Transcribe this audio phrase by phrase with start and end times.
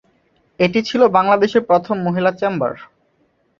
[0.59, 2.73] এটি ছিল বাংলাদেশের প্রথম মহিলা চেম্বার।